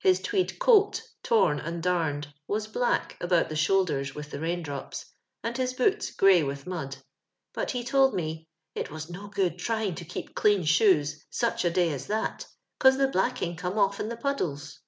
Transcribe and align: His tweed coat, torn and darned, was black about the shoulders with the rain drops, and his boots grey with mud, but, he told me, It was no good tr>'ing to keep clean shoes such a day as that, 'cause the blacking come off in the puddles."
His 0.00 0.18
tweed 0.22 0.58
coat, 0.58 1.02
torn 1.22 1.60
and 1.60 1.82
darned, 1.82 2.32
was 2.48 2.66
black 2.66 3.18
about 3.20 3.50
the 3.50 3.54
shoulders 3.54 4.14
with 4.14 4.30
the 4.30 4.40
rain 4.40 4.62
drops, 4.62 5.04
and 5.42 5.54
his 5.54 5.74
boots 5.74 6.10
grey 6.10 6.42
with 6.42 6.66
mud, 6.66 6.96
but, 7.52 7.72
he 7.72 7.84
told 7.84 8.14
me, 8.14 8.48
It 8.74 8.90
was 8.90 9.10
no 9.10 9.26
good 9.28 9.58
tr>'ing 9.58 9.94
to 9.96 10.06
keep 10.06 10.34
clean 10.34 10.64
shoes 10.64 11.22
such 11.28 11.66
a 11.66 11.70
day 11.70 11.92
as 11.92 12.06
that, 12.06 12.46
'cause 12.78 12.96
the 12.96 13.08
blacking 13.08 13.56
come 13.56 13.76
off 13.76 14.00
in 14.00 14.08
the 14.08 14.16
puddles." 14.16 14.80